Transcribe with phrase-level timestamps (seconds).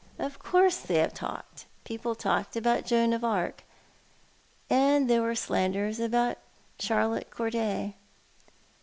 [0.27, 3.63] "Of course they have talked— people talked about Joan of Arc—
[4.67, 6.37] and there were slanders aboxxt
[6.79, 7.93] Charlotte Corday.